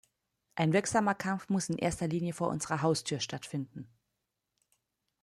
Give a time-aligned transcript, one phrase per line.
[0.55, 3.87] Ein wirksamer Kampf muss in erster Linie vor unserer Haustür stattfinden.